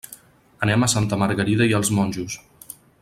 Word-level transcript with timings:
Anem 0.67 0.85
a 0.87 0.89
Santa 0.93 1.19
Margarida 1.25 1.69
i 1.73 1.77
els 1.81 1.93
Monjos. 1.99 2.39